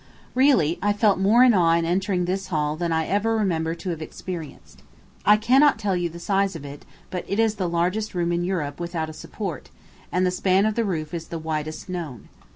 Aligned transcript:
Really, 0.33 0.79
I 0.81 0.93
felt 0.93 1.19
more 1.19 1.43
awe 1.43 1.73
in 1.75 1.85
entering 1.85 2.25
this 2.25 2.47
hall 2.47 2.75
than 2.75 2.91
I 2.91 3.05
ever 3.05 3.37
remember 3.37 3.75
to 3.75 3.91
have 3.91 4.01
experienced. 4.01 4.81
I 5.27 5.37
cannot 5.37 5.77
tell 5.77 5.95
you 5.95 6.09
the 6.09 6.17
size 6.17 6.55
of 6.55 6.65
it, 6.65 6.85
but 7.11 7.23
it 7.27 7.37
is 7.39 7.53
the 7.61 7.69
largest 7.69 8.15
room 8.15 8.31
in 8.31 8.43
Europe 8.43 8.79
without 8.79 9.11
a 9.11 9.13
support, 9.13 9.69
and 10.11 10.25
the 10.25 10.31
span 10.31 10.65
of 10.65 10.73
the 10.73 10.85
roof 10.85 11.13
is 11.13 11.27
the 11.27 11.37
widest 11.37 11.87
known. 11.87 12.29